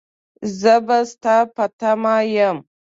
زه 0.59 0.73
به 0.85 0.97
ستا 1.11 1.37
په 1.55 1.65
تمه 1.79 2.15
يم. 2.35 2.57